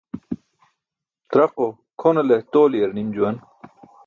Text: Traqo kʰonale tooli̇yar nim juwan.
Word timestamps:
Traqo 1.29 1.65
kʰonale 1.99 2.37
tooli̇yar 2.51 2.91
nim 2.95 3.09
juwan. 3.15 3.35